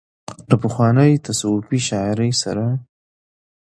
[0.49, 2.65] له پخوانۍ تصوفي شاعرۍ سره